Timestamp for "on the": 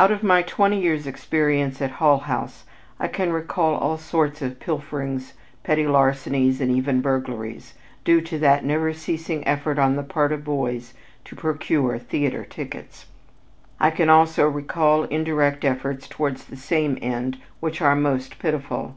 9.78-10.02